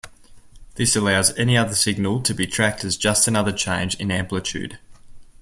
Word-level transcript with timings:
This 0.77 0.95
allows 0.95 1.37
any 1.37 1.55
other 1.55 1.75
signal 1.75 2.21
to 2.23 2.33
be 2.33 2.47
tracked 2.47 2.83
as 2.83 2.97
just 2.97 3.27
another 3.27 3.51
change 3.51 3.93
in 3.99 4.09
amplitude. 4.09 4.79